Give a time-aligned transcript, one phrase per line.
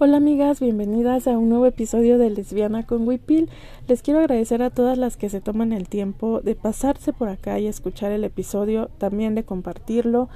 [0.00, 3.50] Hola amigas, bienvenidas a un nuevo episodio de Lesbiana con Wipil.
[3.88, 7.58] Les quiero agradecer a todas las que se toman el tiempo de pasarse por acá
[7.58, 10.28] y escuchar el episodio, también de compartirlo.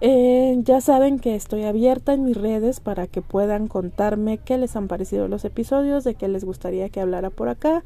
[0.00, 4.74] Eh, ya saben que estoy abierta en mis redes para que puedan contarme qué les
[4.74, 7.84] han parecido los episodios, de qué les gustaría que hablara por acá.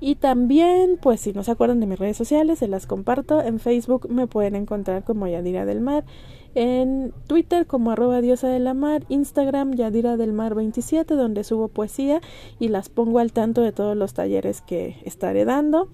[0.00, 3.42] Y también, pues si no se acuerdan de mis redes sociales, se las comparto.
[3.42, 6.04] En Facebook me pueden encontrar como Yadira del Mar
[6.54, 11.68] en Twitter como arroba diosa de la mar, Instagram Yadira del Mar 27 donde subo
[11.68, 12.20] poesía
[12.58, 15.88] y las pongo al tanto de todos los talleres que estaré dando.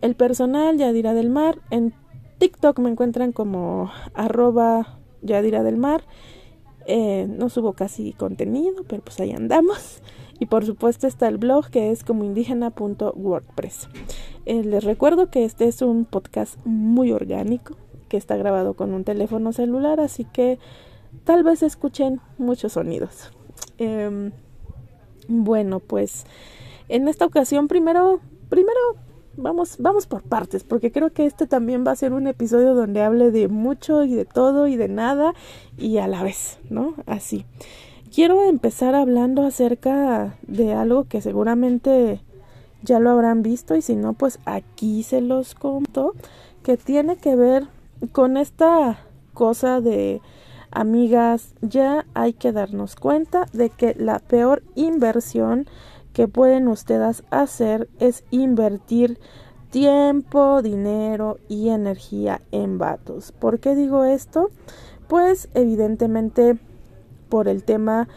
[0.00, 1.92] El personal Yadira del Mar, en
[2.38, 6.04] TikTok me encuentran como arroba Yadira del Mar.
[6.86, 10.02] Eh, no subo casi contenido, pero pues ahí andamos.
[10.38, 13.88] Y por supuesto está el blog que es como indígena.wordpress.
[14.46, 17.76] Eh, les recuerdo que este es un podcast muy orgánico,
[18.10, 20.58] que está grabado con un teléfono celular, así que
[21.24, 23.30] tal vez escuchen muchos sonidos.
[23.78, 24.32] Em,
[25.28, 26.26] bueno, pues
[26.88, 28.80] en esta ocasión primero, primero
[29.36, 33.00] vamos, vamos por partes, porque creo que este también va a ser un episodio donde
[33.02, 35.32] hable de mucho y de todo y de nada
[35.78, 36.94] y a la vez, ¿no?
[37.06, 37.46] Así.
[38.12, 42.20] Quiero empezar hablando acerca de algo que seguramente
[42.82, 46.14] ya lo habrán visto y si no, pues aquí se los conto,
[46.64, 47.68] que tiene que ver
[48.12, 48.98] con esta
[49.34, 50.20] cosa de
[50.70, 55.66] amigas, ya hay que darnos cuenta de que la peor inversión
[56.12, 59.18] que pueden ustedes hacer es invertir
[59.70, 63.32] tiempo, dinero y energía en vatos.
[63.32, 64.50] ¿Por qué digo esto?
[65.08, 66.58] Pues evidentemente
[67.28, 68.08] por el tema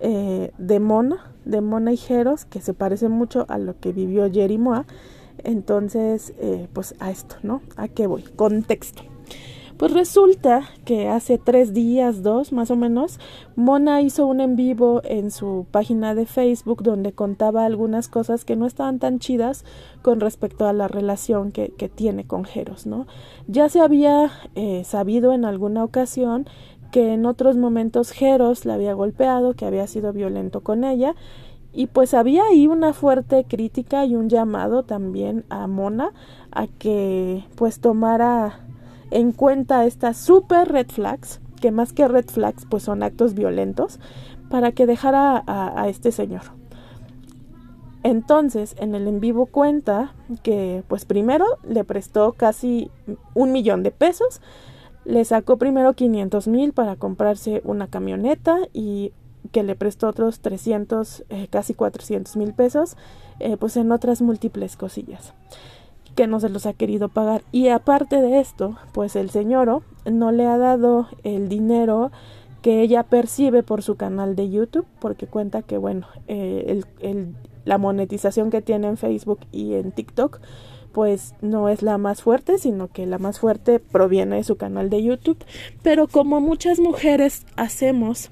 [0.00, 4.30] eh, de Mona, de Mona y Jeros, que se parece mucho a lo que vivió
[4.30, 4.86] Jerimoa.
[5.44, 7.62] Entonces, eh, pues a esto, ¿no?
[7.76, 8.22] ¿A qué voy?
[8.22, 9.11] Contexto.
[9.82, 13.18] Pues resulta que hace tres días, dos más o menos,
[13.56, 18.54] Mona hizo un en vivo en su página de Facebook donde contaba algunas cosas que
[18.54, 19.64] no estaban tan chidas
[20.00, 23.08] con respecto a la relación que, tiene con Jeros, ¿no?
[23.48, 26.46] Ya se había eh, sabido en alguna ocasión
[26.92, 31.16] que en otros momentos Jeros la había golpeado, que había sido violento con ella,
[31.72, 36.12] y pues había ahí una fuerte crítica y un llamado también a Mona
[36.52, 38.60] a que pues tomara
[39.12, 44.00] en cuenta estas super red flags, que más que red flags pues son actos violentos,
[44.50, 46.42] para que dejara a, este señor.
[48.02, 50.12] Entonces, en el en vivo cuenta
[50.42, 52.90] que, pues primero le prestó casi
[53.32, 54.40] un millón de pesos,
[55.04, 59.12] le sacó primero 500 mil para comprarse una camioneta y
[59.52, 62.96] que le prestó otros 300, eh, casi 400 mil pesos,
[63.40, 65.32] eh, pues en otras múltiples cosillas
[66.14, 67.42] que no se los ha querido pagar.
[67.52, 72.10] Y aparte de esto, pues el señor no le ha dado el dinero
[72.62, 76.80] que ella percibe por su canal de YouTube, porque cuenta que, bueno, eh,
[77.64, 80.40] la monetización que tiene en Facebook y en TikTok,
[80.92, 84.90] pues no es la más fuerte, sino que la más fuerte proviene de su canal
[84.90, 85.42] de YouTube.
[85.82, 88.30] Pero como muchas mujeres hacemos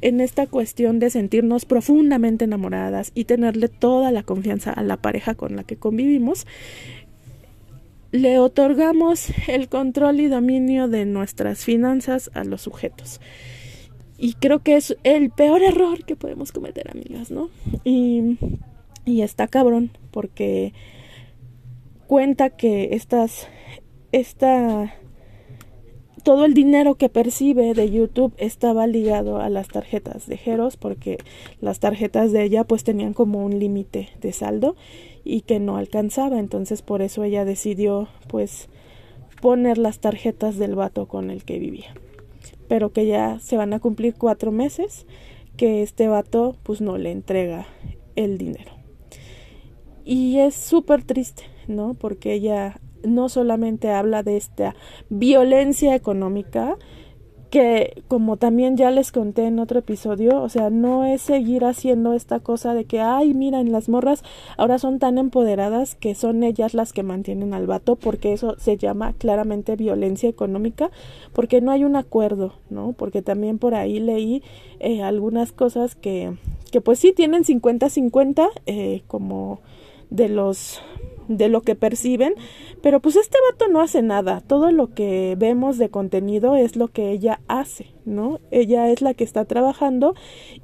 [0.00, 5.34] en esta cuestión de sentirnos profundamente enamoradas y tenerle toda la confianza a la pareja
[5.34, 6.46] con la que convivimos,
[8.16, 13.20] le otorgamos el control y dominio de nuestras finanzas a los sujetos.
[14.18, 17.50] Y creo que es el peor error que podemos cometer, amigas, ¿no?
[17.84, 18.38] Y,
[19.04, 20.72] y está cabrón, porque
[22.06, 23.48] cuenta que estas,
[24.12, 24.94] esta,
[26.22, 31.18] todo el dinero que percibe de YouTube estaba ligado a las tarjetas de Jeros, porque
[31.60, 34.76] las tarjetas de ella pues tenían como un límite de saldo
[35.26, 38.68] y que no alcanzaba, entonces por eso ella decidió pues
[39.42, 41.94] poner las tarjetas del vato con el que vivía.
[42.68, 45.06] Pero que ya se van a cumplir cuatro meses
[45.56, 47.66] que este vato pues no le entrega
[48.14, 48.72] el dinero.
[50.04, 51.94] Y es súper triste, ¿no?
[51.94, 54.76] Porque ella no solamente habla de esta
[55.08, 56.76] violencia económica,
[57.56, 62.12] que como también ya les conté en otro episodio, o sea, no es seguir haciendo
[62.12, 64.22] esta cosa de que, ay, mira, en las morras
[64.58, 68.76] ahora son tan empoderadas que son ellas las que mantienen al vato, porque eso se
[68.76, 70.90] llama claramente violencia económica,
[71.32, 72.92] porque no hay un acuerdo, ¿no?
[72.92, 74.42] Porque también por ahí leí
[74.78, 76.34] eh, algunas cosas que,
[76.70, 79.60] que pues sí tienen 50-50, eh, como
[80.10, 80.82] de los
[81.28, 82.34] de lo que perciben,
[82.82, 86.88] pero pues este vato no hace nada, todo lo que vemos de contenido es lo
[86.88, 88.40] que ella hace, ¿no?
[88.50, 90.14] Ella es la que está trabajando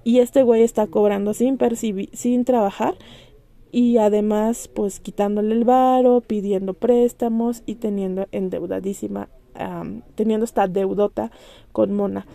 [0.05, 2.95] y este güey está cobrando sin percibir, sin trabajar
[3.73, 9.29] y además pues quitándole el varo, pidiendo préstamos y teniendo endeudadísima,
[10.15, 11.31] teniendo esta deudota
[11.73, 12.27] con Mona.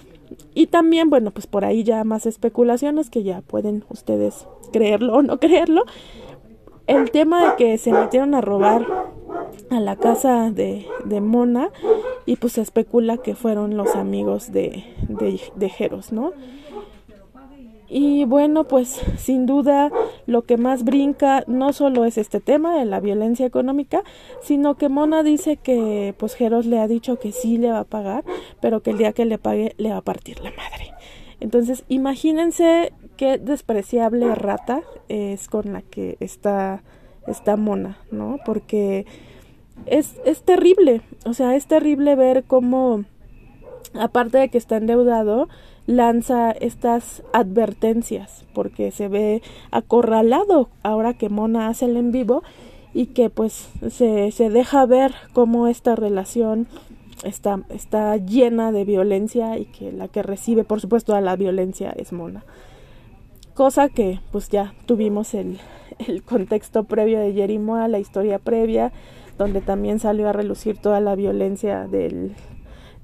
[0.53, 5.21] Y también, bueno, pues por ahí ya más especulaciones que ya pueden ustedes creerlo o
[5.21, 5.85] no creerlo.
[6.87, 8.85] El tema de que se metieron a robar
[9.69, 11.69] a la casa de, de Mona
[12.25, 16.33] y pues se especula que fueron los amigos de, de, Jeros, ¿no?
[17.89, 19.91] Y bueno, pues sin duda
[20.25, 24.03] lo que más brinca no solo es este tema de la violencia económica,
[24.41, 27.83] sino que Mona dice que pues Jeros le ha dicho que sí le va a
[27.85, 28.25] pagar,
[28.59, 30.93] pero que el día que le pague le va a partir la madre.
[31.39, 36.81] Entonces, imagínense qué despreciable rata es con la que está
[37.27, 38.39] esta Mona, ¿no?
[38.45, 39.05] Porque
[39.85, 43.03] es, es terrible, o sea, es terrible ver cómo
[43.93, 45.47] aparte de que está endeudado,
[45.85, 49.41] lanza estas advertencias porque se ve
[49.71, 52.43] acorralado ahora que Mona hace el en vivo
[52.93, 56.67] y que pues se, se deja ver cómo esta relación
[57.23, 61.93] está, está llena de violencia y que la que recibe por supuesto a la violencia
[61.95, 62.43] es Mona.
[63.57, 65.57] Cosa que pues ya tuvimos el,
[66.07, 68.91] el contexto previo de Jerimoa, la historia previa,
[69.39, 72.35] donde también salió a relucir toda la violencia del,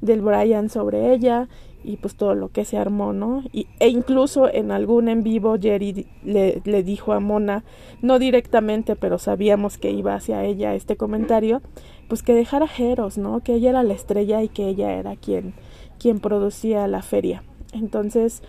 [0.02, 1.50] del Brian sobre ella
[1.84, 3.42] y pues todo lo que se armó, ¿no?
[3.52, 7.64] Y, e incluso en algún en vivo Jerry le, le, dijo a Mona,
[8.04, 11.64] no directamente, pero sabíamos que iba hacia ella este comentario,
[12.08, 13.40] pues que dejara Jeros, ¿no?
[13.40, 15.56] Que ella era la estrella y que ella era quien,
[15.98, 17.42] quien producía la feria.
[17.74, 18.44] Entonces,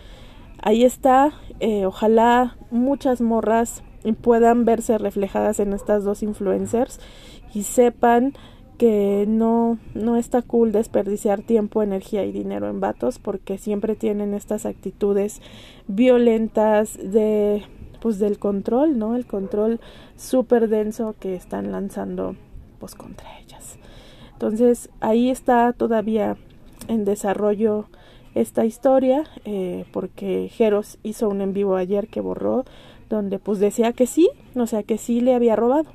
[0.65, 1.31] ahí está,
[1.61, 3.83] eh, ojalá muchas morras
[4.21, 6.99] puedan verse reflejadas en estas dos influencers
[7.53, 8.33] y sepan
[8.77, 14.33] que no, no está cool desperdiciar tiempo, energía y dinero en vatos porque siempre tienen
[14.33, 15.41] estas actitudes
[15.87, 17.63] violentas de
[18.01, 19.15] pues del control, ¿no?
[19.15, 19.79] El control
[20.15, 22.35] súper denso que están lanzando
[22.79, 23.79] pues contra ellas.
[24.33, 26.37] Entonces ahí está todavía
[26.87, 27.85] en desarrollo
[28.35, 32.65] esta historia eh, porque Jeros hizo un en vivo ayer que borró
[33.09, 35.85] donde pues decía que sí, o sea que sí le había robado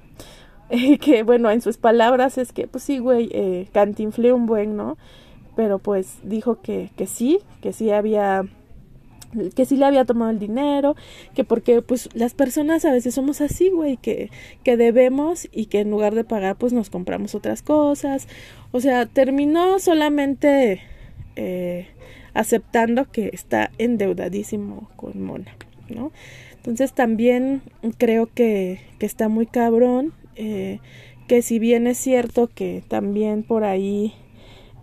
[1.00, 4.96] que bueno, en sus palabras es que, pues sí, güey, eh, cantinflé un buen, ¿no?
[5.56, 8.44] Pero pues dijo que, que sí, que sí había
[9.54, 10.96] que sí le había tomado el dinero,
[11.36, 14.28] que porque pues las personas a veces somos así, güey, que,
[14.64, 18.26] que debemos y que en lugar de pagar pues nos compramos otras cosas.
[18.72, 20.80] O sea, terminó solamente
[21.36, 21.86] eh,
[22.34, 25.56] aceptando que está endeudadísimo con Mona,
[25.88, 26.12] ¿no?
[26.56, 27.62] Entonces también
[27.98, 30.78] creo que, que está muy cabrón eh,
[31.26, 34.14] que si bien es cierto que también por ahí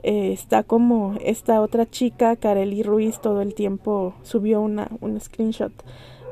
[0.03, 5.73] eh, está como esta otra chica, Kareli Ruiz, todo el tiempo subió una, un screenshot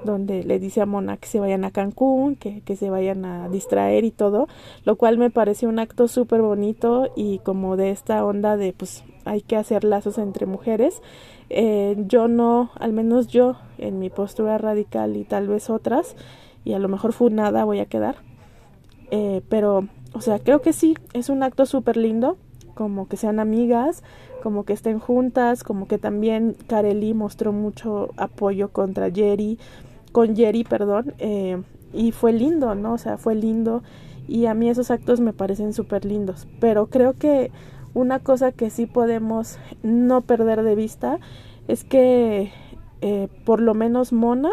[0.05, 3.49] donde le dice a Mona que se vayan a Cancún, que, que se vayan a
[3.49, 4.47] distraer y todo,
[4.85, 9.03] lo cual me parece un acto súper bonito y como de esta onda de pues
[9.25, 11.01] hay que hacer lazos entre mujeres.
[11.49, 16.15] Eh, yo no, al menos yo, en mi postura radical y tal vez otras,
[16.63, 18.15] y a lo mejor fue nada voy a quedar,
[19.11, 22.37] eh, pero, o sea, creo que sí, es un acto súper lindo,
[22.73, 24.03] como que sean amigas,
[24.41, 29.59] como que estén juntas, como que también Kareli mostró mucho apoyo contra Jerry,
[30.15, 32.93] con Jerry, perdón, eh, y fue lindo, ¿no?
[32.93, 33.83] O sea, fue lindo
[34.29, 37.51] y a mí esos actos me parecen súper lindos, pero creo que
[37.93, 41.19] una cosa que sí podemos no perder de vista
[41.67, 42.53] es que
[43.01, 44.51] eh, por lo menos Mona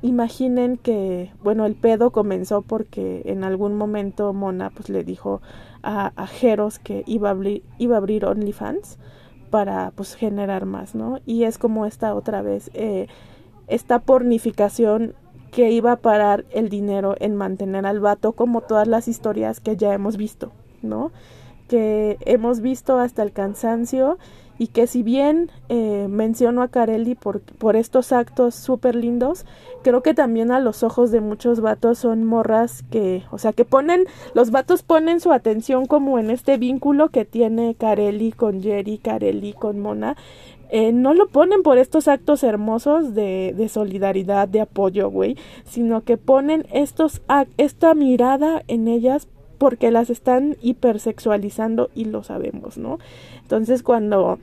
[0.00, 5.42] imaginen que, bueno, el pedo comenzó porque en algún momento Mona pues le dijo
[5.82, 8.98] a, a Jeros que iba a abrir, iba a abrir OnlyFans
[9.50, 11.20] para pues generar más, ¿no?
[11.26, 13.08] Y es como esta otra vez, eh,
[13.68, 15.14] esta pornificación
[15.50, 19.76] que iba a parar el dinero en mantener al vato como todas las historias que
[19.76, 20.50] ya hemos visto,
[20.82, 21.12] ¿no?
[21.68, 24.18] Que hemos visto hasta el cansancio
[24.58, 29.46] y que si bien eh, menciono a Carelli por, por estos actos súper lindos,
[29.82, 33.64] creo que también a los ojos de muchos vatos son morras que, o sea, que
[33.64, 38.98] ponen, los vatos ponen su atención como en este vínculo que tiene Carelli con Jerry,
[38.98, 40.16] Carelli con Mona,
[40.70, 46.02] eh, no lo ponen por estos actos hermosos de, de solidaridad, de apoyo, güey, sino
[46.02, 47.22] que ponen estos,
[47.56, 49.28] esta mirada en ellas
[49.58, 52.98] porque las están hipersexualizando y lo sabemos, ¿no?
[53.42, 54.38] Entonces cuando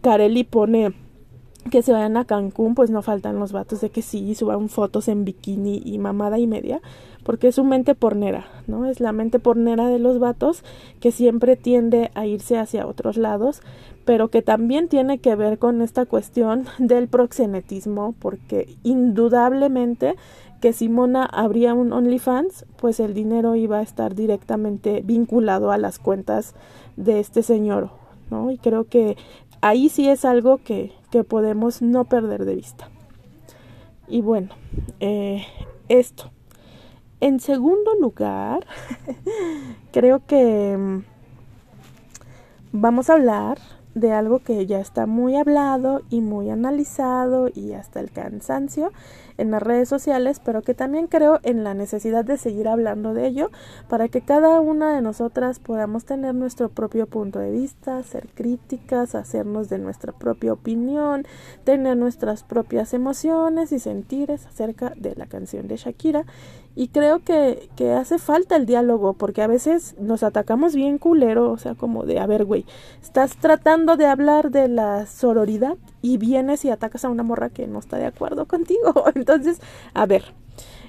[0.00, 0.94] Carelli pone
[1.70, 5.08] que se vayan a Cancún, pues no faltan los vatos de que sí, suban fotos
[5.08, 6.80] en bikini y mamada y media,
[7.24, 8.86] porque es su mente pornera, ¿no?
[8.86, 10.62] Es la mente pornera de los vatos
[11.00, 13.62] que siempre tiende a irse hacia otros lados,
[14.04, 20.16] pero que también tiene que ver con esta cuestión del proxenetismo, porque indudablemente
[20.60, 25.78] que si Mona abría un OnlyFans, pues el dinero iba a estar directamente vinculado a
[25.78, 26.54] las cuentas
[26.96, 27.90] de este señor,
[28.30, 28.50] ¿no?
[28.50, 29.16] Y creo que
[29.64, 32.90] ahí sí es algo que, que podemos no perder de vista.
[34.06, 34.50] Y bueno,
[35.00, 35.46] eh,
[35.88, 36.30] esto.
[37.20, 38.66] En segundo lugar,
[39.90, 41.04] creo que mm,
[42.72, 43.58] vamos a hablar
[43.94, 48.92] de algo que ya está muy hablado y muy analizado y hasta el cansancio
[49.38, 53.26] en las redes sociales, pero que también creo en la necesidad de seguir hablando de
[53.26, 53.50] ello
[53.88, 59.14] para que cada una de nosotras podamos tener nuestro propio punto de vista, ser críticas,
[59.14, 61.26] hacernos de nuestra propia opinión,
[61.64, 66.24] tener nuestras propias emociones y sentires acerca de la canción de Shakira
[66.76, 71.52] y creo que, que hace falta el diálogo, porque a veces nos atacamos bien culero,
[71.52, 72.64] o sea, como de, a ver, güey,
[73.00, 77.66] estás tratando de hablar de la sororidad y vienes y atacas a una morra que
[77.68, 78.92] no está de acuerdo contigo.
[79.14, 79.60] Entonces,
[79.94, 80.24] a ver,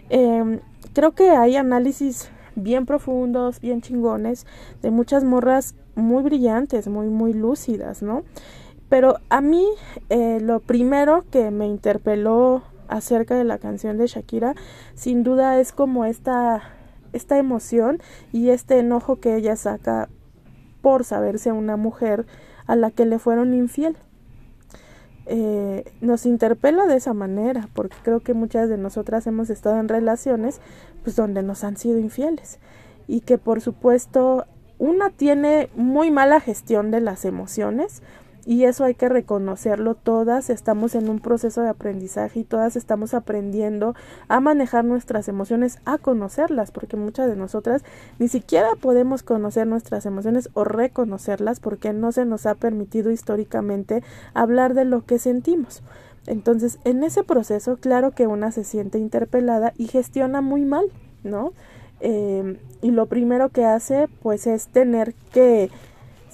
[0.10, 0.60] em,
[0.94, 4.48] creo que hay análisis bien profundos, bien chingones,
[4.82, 8.24] de muchas morras muy brillantes, muy, muy lúcidas, ¿no?
[8.90, 9.66] Pero a mí
[10.10, 14.56] eh, lo primero que me interpeló acerca de la canción de Shakira,
[14.94, 16.62] sin duda es como esta,
[17.14, 18.02] esta emoción
[18.32, 20.10] y este enojo que ella saca
[20.82, 22.26] por saberse una mujer
[22.68, 23.98] a la que le fueron infiel.
[25.28, 29.90] Eh, nos interpela de esa manera, porque creo que muchas de nosotras hemos estado en
[29.90, 30.62] relaciones
[31.04, 32.60] pues donde nos han sido infieles
[33.08, 34.46] y que por supuesto
[34.78, 38.04] una tiene muy mala gestión de las emociones,
[38.46, 39.96] y eso hay que reconocerlo.
[39.96, 43.96] Todas estamos en un proceso de aprendizaje y todas estamos aprendiendo
[44.28, 47.84] a manejar nuestras emociones, a conocerlas, porque muchas de nosotras
[48.20, 54.04] ni siquiera podemos conocer nuestras emociones o reconocerlas porque no se nos ha permitido históricamente
[54.34, 55.82] hablar de lo que sentimos.
[56.28, 60.86] Entonces, en ese proceso, claro que una se siente interpelada y gestiona muy mal,
[61.24, 61.54] ¿no?
[62.00, 65.70] Eh, y lo primero que hace, pues, es tener que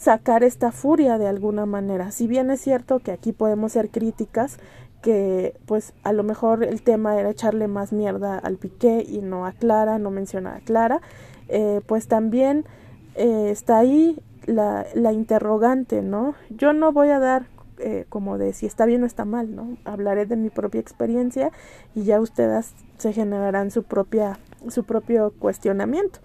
[0.01, 2.09] sacar esta furia de alguna manera.
[2.09, 4.57] Si bien es cierto que aquí podemos ser críticas,
[5.03, 9.45] que pues a lo mejor el tema era echarle más mierda al Piqué y no
[9.45, 11.01] a Clara, no menciona a Clara,
[11.49, 12.65] eh, pues también
[13.13, 16.33] eh, está ahí la, la, interrogante, ¿no?
[16.49, 17.45] Yo no voy a dar
[17.77, 19.77] eh, como de si está bien o está mal, ¿no?
[19.85, 21.51] Hablaré de mi propia experiencia
[21.93, 26.19] y ya ustedes se generarán su propia su propio cuestionamiento.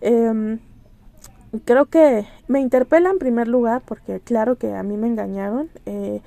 [0.00, 0.60] Em,
[1.64, 6.20] creo que me interpela en primer lugar porque claro que a mí me engañaron eh,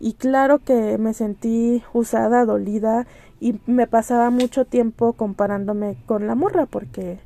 [0.00, 3.06] y claro que me sentí usada, dolida
[3.40, 7.18] y me pasaba mucho tiempo comparándome con la morra porque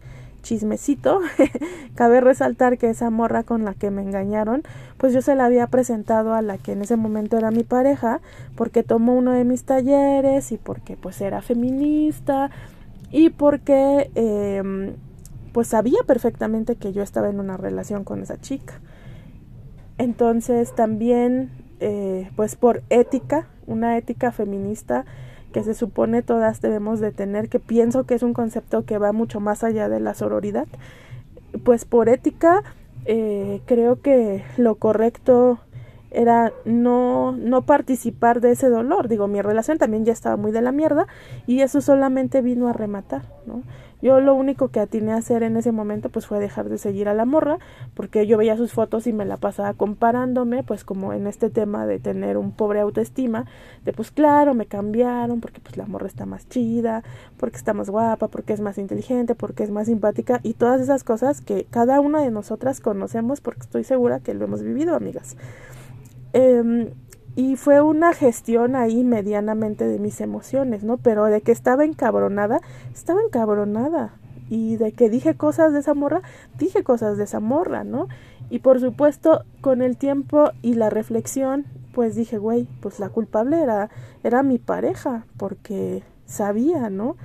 [0.43, 1.21] chismecito,
[1.97, 4.62] cabe resaltar que esa morra con la que me engañaron,
[4.97, 8.21] pues yo se la había presentado a la que en ese momento era mi pareja,
[8.55, 12.50] porque tomó uno de mis talleres y porque pues era feminista
[13.11, 14.95] y porque eh,
[15.57, 18.75] pues sabía perfectamente que yo estaba en una relación con esa chica.
[19.97, 25.07] Entonces también, eh, pues por ética, una ética feminista
[25.55, 29.13] que se supone todas debemos de tener, que pienso que es un concepto que va
[29.13, 30.67] mucho más allá de la sororidad,
[31.65, 32.63] pues por ética
[33.07, 35.59] eh, creo que lo correcto
[36.11, 39.09] era no, no participar de ese dolor.
[39.09, 41.07] Digo, mi relación también ya estaba muy de la mierda
[41.47, 43.63] y eso solamente vino a rematar, ¿no?
[44.03, 47.09] Yo lo único que atiné a hacer en ese momento pues fue dejar de seguir
[47.09, 47.59] a la morra,
[47.95, 51.87] porque yo veía sus fotos y me la pasaba comparándome, pues como en este tema
[51.87, 53.47] de tener un pobre autoestima,
[53.85, 57.03] de pues claro, me cambiaron porque pues la morra está más chida,
[57.37, 61.05] porque está más guapa, porque es más inteligente, porque es más simpática y todas esas
[61.05, 65.37] cosas que cada una de nosotras conocemos porque estoy segura que lo hemos vivido, amigas.
[66.33, 66.93] Eh,
[67.37, 70.97] y fue una gestión ahí medianamente de mis emociones, ¿no?
[70.97, 72.62] Pero de que estaba encabronada,
[72.95, 74.14] estaba encabronada.
[74.49, 76.23] Y de que dije cosas de esa morra,
[76.59, 78.09] dije cosas de esa morra, ¿no?
[78.49, 83.61] Y por supuesto, con el tiempo y la reflexión, pues dije, güey, pues la culpable
[83.61, 83.90] era,
[84.25, 87.16] era mi pareja, porque sabía, ¿no?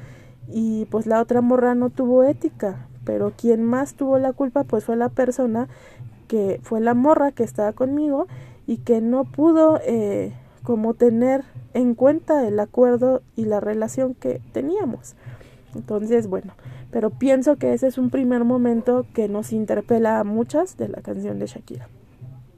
[0.49, 4.83] Y pues la otra morra no tuvo ética, pero quien más tuvo la culpa, pues
[4.83, 5.69] fue la persona
[6.27, 8.27] que fue la morra que estaba conmigo
[8.71, 10.31] y que no pudo eh,
[10.63, 15.15] como tener en cuenta el acuerdo y la relación que teníamos.
[15.75, 16.53] Entonces, bueno,
[16.89, 21.01] pero pienso que ese es un primer momento que nos interpela a muchas de la
[21.01, 21.89] canción de Shakira.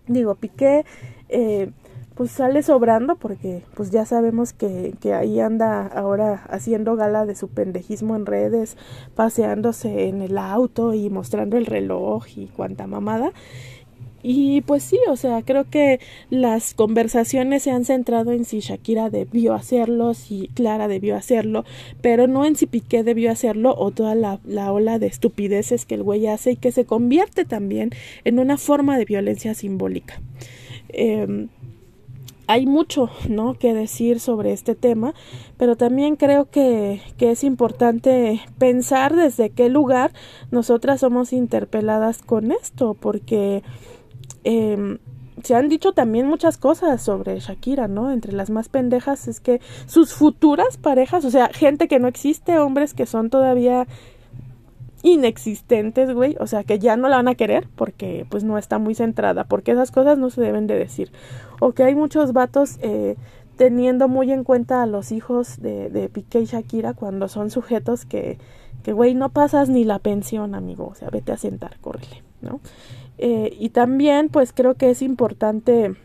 [0.05, 0.85] Digo, Piqué
[1.29, 1.71] eh,
[2.13, 7.33] pues sale sobrando porque pues ya sabemos que, que ahí anda ahora haciendo gala de
[7.33, 8.77] su pendejismo en redes,
[9.15, 13.31] paseándose en el auto y mostrando el reloj y cuanta mamada.
[14.23, 15.99] Y pues sí, o sea, creo que
[16.29, 21.65] las conversaciones se han centrado en si Shakira debió hacerlo, si Clara debió hacerlo,
[22.01, 25.95] pero no en si Piqué debió hacerlo o toda la, la ola de estupideces que
[25.95, 27.91] el güey hace y que se convierte también
[28.23, 30.21] en una forma de violencia simbólica.
[30.87, 31.47] Eh,
[32.47, 33.53] hay mucho, ¿no?
[33.55, 35.13] que decir sobre este tema,
[35.57, 40.11] pero también creo que, que es importante pensar desde qué lugar
[40.51, 43.63] nosotras somos interpeladas con esto, porque
[44.43, 44.97] eh,
[45.41, 48.11] se han dicho también muchas cosas sobre Shakira, ¿no?
[48.11, 52.59] Entre las más pendejas es que sus futuras parejas, o sea, gente que no existe,
[52.59, 53.87] hombres que son todavía
[55.01, 58.79] inexistentes, güey, o sea, que ya no la van a querer porque pues no está
[58.79, 61.11] muy centrada, porque esas cosas no se deben de decir.
[61.59, 63.17] O que hay muchos vatos eh,
[63.57, 68.05] teniendo muy en cuenta a los hijos de, de Piqué y Shakira cuando son sujetos
[68.05, 68.37] que,
[68.83, 72.61] que, güey, no pasas ni la pensión, amigo, o sea, vete a sentar, córrele, ¿no?
[73.17, 75.95] Eh, y también pues creo que es importante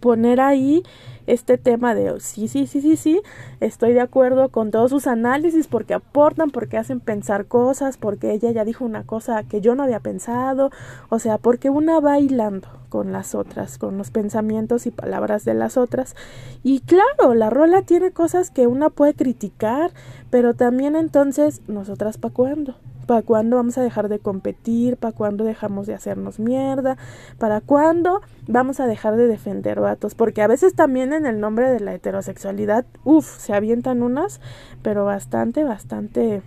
[0.00, 0.82] poner ahí
[1.26, 3.20] este tema de sí, sí, sí, sí, sí,
[3.60, 8.50] estoy de acuerdo con todos sus análisis porque aportan, porque hacen pensar cosas, porque ella
[8.50, 10.70] ya dijo una cosa que yo no había pensado,
[11.08, 15.54] o sea, porque una va hilando con las otras, con los pensamientos y palabras de
[15.54, 16.16] las otras.
[16.64, 19.92] Y claro, la rola tiene cosas que una puede criticar,
[20.30, 22.74] pero también entonces, nosotras para cuándo?
[23.10, 24.96] ¿Para cuándo vamos a dejar de competir?
[24.96, 26.96] ¿Para cuándo dejamos de hacernos mierda?
[27.38, 30.14] ¿Para cuándo vamos a dejar de defender vatos?
[30.14, 34.40] Porque a veces también en el nombre de la heterosexualidad, uff, se avientan unas,
[34.82, 36.42] pero bastante, bastante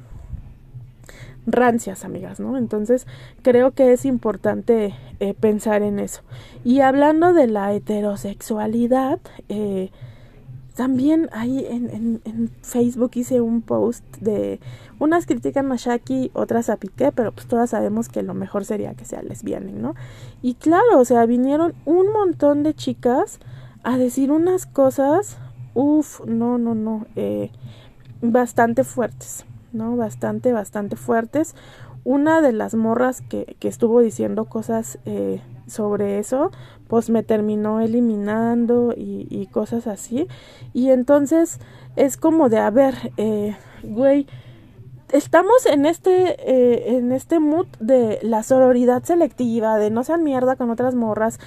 [1.45, 2.57] rancias, amigas, ¿no?
[2.57, 3.07] Entonces
[3.41, 6.21] creo que es importante eh, pensar en eso.
[6.63, 9.91] Y hablando de la heterosexualidad, eh,
[10.75, 14.59] también ahí en, en, Facebook hice un post de
[14.99, 18.95] unas critican a Shaki, otras a Piqué, pero pues todas sabemos que lo mejor sería
[18.95, 19.95] que sea lesbiana, ¿no?
[20.41, 23.39] Y claro, o sea, vinieron un montón de chicas
[23.83, 25.37] a decir unas cosas,
[25.75, 27.51] uff, no, no, no, eh,
[28.21, 29.95] bastante fuertes, ¿no?
[29.95, 31.55] Bastante, bastante fuertes.
[32.05, 36.51] Una de las morras que, que estuvo diciendo cosas eh, sobre eso,
[36.87, 40.27] pues me terminó eliminando y, y, cosas así.
[40.73, 41.59] Y entonces
[41.95, 44.27] es como de, a ver, eh, güey,
[45.13, 50.55] estamos en este, eh, en este mood de la sororidad selectiva, de no sean mierda
[50.55, 51.39] con otras morras.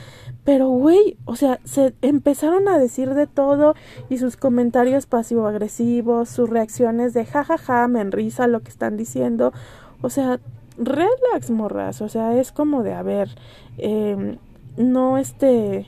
[0.45, 3.75] Pero, güey, o sea, se empezaron a decir de todo
[4.09, 8.97] y sus comentarios pasivo-agresivos, sus reacciones de jajaja, ja, ja, me enrisa lo que están
[8.97, 9.53] diciendo.
[10.01, 10.39] O sea,
[10.79, 12.01] relax, morras.
[12.01, 13.31] O sea, es como de, a ver,
[13.79, 14.39] eh,
[14.77, 15.87] no este,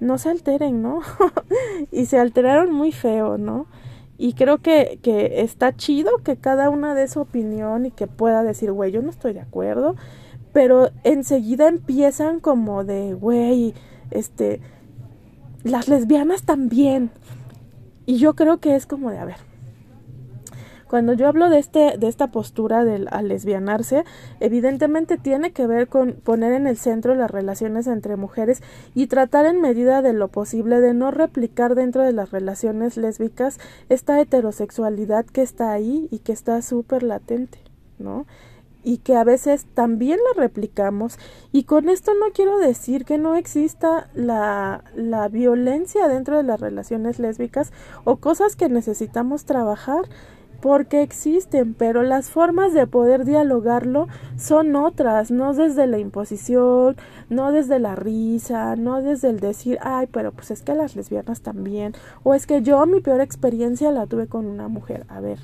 [0.00, 1.00] no se alteren, ¿no?
[1.92, 3.66] y se alteraron muy feo, ¿no?
[4.16, 8.42] Y creo que, que está chido que cada una dé su opinión y que pueda
[8.42, 9.96] decir, güey, yo no estoy de acuerdo,
[10.52, 13.74] pero enseguida empiezan como de, güey,
[14.10, 14.60] este,
[15.64, 17.10] las lesbianas también.
[18.06, 19.38] Y yo creo que es como de, a ver,
[20.94, 24.04] cuando yo hablo de, este, de esta postura del al lesbianarse,
[24.38, 28.62] evidentemente tiene que ver con poner en el centro las relaciones entre mujeres
[28.94, 33.58] y tratar en medida de lo posible de no replicar dentro de las relaciones lésbicas
[33.88, 37.58] esta heterosexualidad que está ahí y que está súper latente,
[37.98, 38.24] ¿no?
[38.84, 41.18] y que a veces también la replicamos
[41.50, 46.60] y con esto no quiero decir que no exista la, la violencia dentro de las
[46.60, 47.72] relaciones lésbicas
[48.04, 50.04] o cosas que necesitamos trabajar
[50.64, 56.96] porque existen, pero las formas de poder dialogarlo son otras, no desde la imposición,
[57.28, 61.42] no desde la risa, no desde el decir, ay, pero pues es que las lesbianas
[61.42, 65.04] también, o es que yo mi peor experiencia la tuve con una mujer.
[65.10, 65.38] A ver,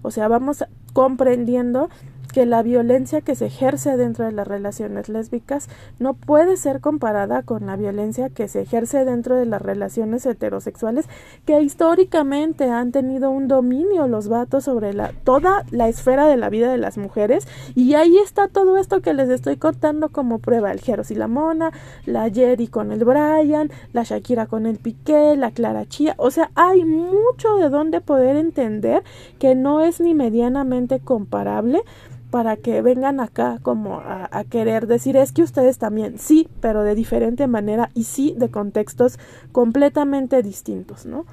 [0.00, 1.90] o sea, vamos comprendiendo
[2.32, 5.68] que la violencia que se ejerce dentro de las relaciones lésbicas
[6.00, 11.06] no puede ser comparada con la violencia que se ejerce dentro de las relaciones heterosexuales
[11.44, 16.48] que históricamente han tenido un dominio los vatos sobre la, toda la esfera de la
[16.48, 17.46] vida de las mujeres.
[17.74, 20.72] Y ahí está todo esto que les estoy contando como prueba.
[20.72, 21.72] El Jeros la Mona,
[22.06, 26.50] la Jerry con el Brian, la Shakira con el Piqué, la Clara Chía, o sea,
[26.54, 29.02] hay mucho de donde poder entender
[29.38, 31.82] que no es ni medianamente comparable
[32.32, 36.94] para que vengan acá como a, querer decir es que ustedes también sí, pero de
[36.94, 39.18] diferente manera y sí de contextos
[39.52, 41.26] completamente distintos, ¿no?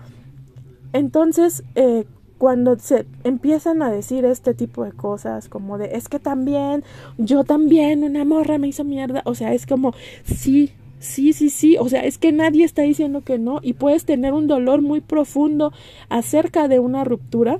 [0.92, 2.04] Entonces, eh,
[2.38, 6.84] cuando se empiezan a decir este tipo de cosas como de es que también,
[7.18, 9.94] yo también, una morra me hizo mierda, o sea, es como
[10.26, 14.04] sí, Sí, sí, sí, o sea, es que nadie está diciendo que no y puedes
[14.04, 15.72] tener un dolor muy profundo
[16.10, 17.58] acerca de una ruptura,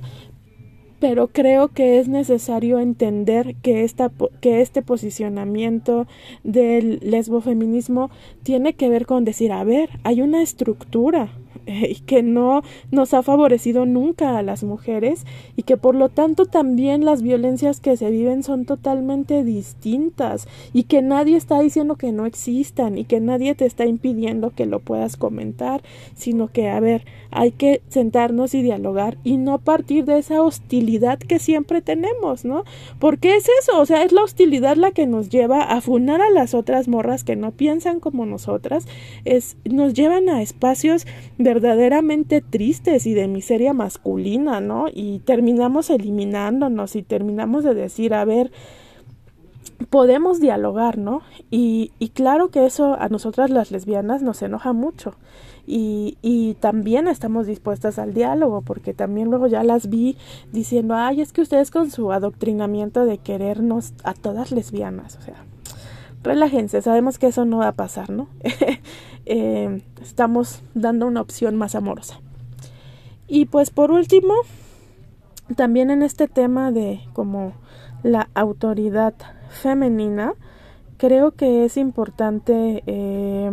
[1.00, 6.06] pero creo que es necesario entender que, esta, que este posicionamiento
[6.44, 8.10] del lesbofeminismo
[8.42, 11.30] tiene que ver con decir, a ver, hay una estructura
[11.88, 15.24] y que no nos ha favorecido nunca a las mujeres
[15.56, 20.84] y que por lo tanto también las violencias que se viven son totalmente distintas y
[20.84, 24.80] que nadie está diciendo que no existan y que nadie te está impidiendo que lo
[24.80, 25.82] puedas comentar,
[26.14, 31.18] sino que a ver, hay que sentarnos y dialogar y no partir de esa hostilidad
[31.18, 32.64] que siempre tenemos, ¿no?
[32.98, 36.30] Porque es eso, o sea, es la hostilidad la que nos lleva a funar a
[36.30, 38.86] las otras morras que no piensan como nosotras,
[39.24, 41.06] es nos llevan a espacios
[41.60, 44.86] verdaderamente tristes y de miseria masculina, ¿no?
[44.92, 48.50] Y terminamos eliminándonos y terminamos de decir, a ver,
[49.88, 51.22] podemos dialogar, ¿no?
[51.50, 55.14] Y, y claro que eso a nosotras las lesbianas nos enoja mucho.
[55.66, 60.16] Y, y, también estamos dispuestas al diálogo, porque también luego ya las vi
[60.52, 65.44] diciendo, ay, es que ustedes con su adoctrinamiento de querernos a todas lesbianas, o sea,
[66.22, 68.28] relájense, sabemos que eso no va a pasar, ¿no?
[69.26, 72.20] Eh, estamos dando una opción más amorosa.
[73.28, 74.34] Y pues por último,
[75.54, 77.52] también en este tema de como
[78.02, 79.14] la autoridad
[79.50, 80.34] femenina,
[80.96, 83.52] creo que es importante eh,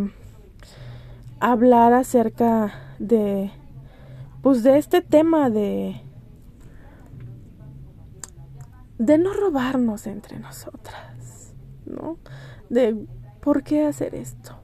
[1.39, 3.51] hablar acerca de
[4.41, 6.01] pues de este tema de
[8.97, 11.53] de no robarnos entre nosotras,
[11.85, 12.17] ¿no?
[12.69, 12.95] De
[13.41, 14.55] por qué hacer esto,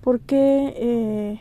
[0.00, 1.40] por qué, eh,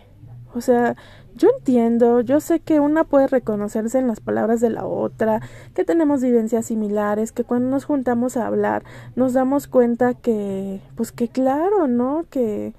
[0.53, 0.95] o sea,
[1.37, 5.41] yo entiendo, yo sé que una puede reconocerse en las palabras de la otra,
[5.75, 8.83] que tenemos vivencias similares, que cuando nos juntamos a hablar
[9.15, 12.25] nos damos cuenta que, pues que claro, ¿no?
[12.31, 12.73] Que,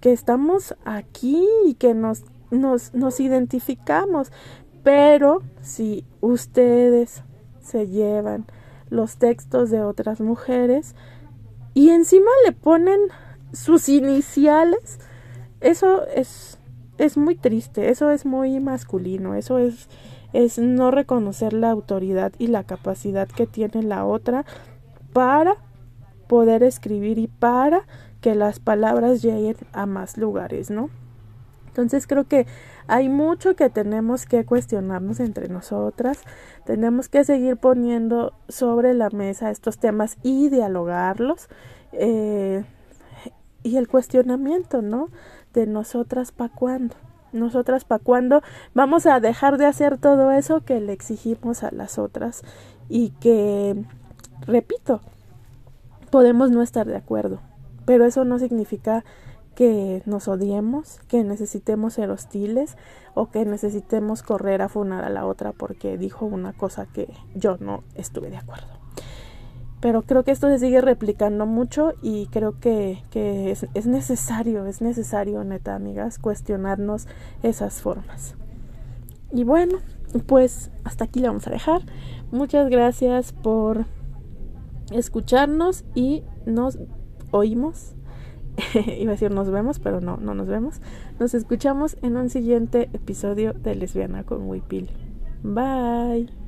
[0.00, 4.30] que estamos aquí y que nos, nos, nos identificamos.
[4.84, 7.22] Pero si ustedes
[7.60, 8.46] se llevan
[8.90, 10.94] los textos de otras mujeres
[11.74, 13.00] y encima le ponen
[13.52, 14.98] sus iniciales,
[15.60, 16.58] eso es
[16.98, 19.88] es muy triste, eso es muy masculino, eso es,
[20.32, 24.44] es no reconocer la autoridad y la capacidad que tiene la otra
[25.12, 25.56] para
[26.26, 27.86] poder escribir y para
[28.20, 30.90] que las palabras lleguen a más lugares, ¿no?
[31.68, 32.46] Entonces creo que
[32.88, 36.18] hay mucho que tenemos que cuestionarnos entre nosotras,
[36.64, 41.48] tenemos que seguir poniendo sobre la mesa estos temas y dialogarlos.
[41.92, 42.64] Eh,
[43.62, 45.08] y el cuestionamiento, ¿no?
[45.54, 46.94] de nosotras para cuándo.
[47.32, 48.42] Nosotras para cuándo
[48.74, 52.42] vamos a dejar de hacer todo eso que le exigimos a las otras
[52.88, 53.84] y que,
[54.46, 55.00] repito,
[56.10, 57.40] podemos no estar de acuerdo,
[57.84, 59.04] pero eso no significa
[59.58, 62.76] que nos odiemos, que necesitemos ser hostiles
[63.14, 67.56] o que necesitemos correr a funar a la otra porque dijo una cosa que yo
[67.58, 68.68] no estuve de acuerdo
[69.80, 74.64] pero creo que esto se sigue replicando mucho y creo que, que es, es, necesario,
[74.66, 77.08] es necesario, neta, amigas, cuestionarnos
[77.42, 78.36] esas formas.
[79.32, 79.78] Y bueno,
[80.26, 81.82] pues hasta aquí le vamos a dejar.
[82.30, 83.86] Muchas gracias por
[84.92, 86.78] escucharnos y nos
[87.30, 87.94] oímos.
[88.98, 90.80] Iba a decir nos vemos, pero no, no nos vemos.
[91.18, 94.90] Nos escuchamos en un siguiente episodio de Lesbiana con Wipil.
[95.42, 96.47] Bye.